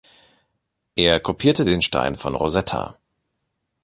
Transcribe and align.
Er 0.95 1.19
kopierte 1.19 1.63
den 1.63 1.83
Stein 1.83 2.15
von 2.15 2.33
Rosetta. 2.33 2.97